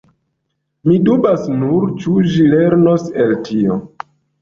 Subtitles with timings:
[0.91, 3.83] Mi dubas nur, ĉu ĝi lernos el tio.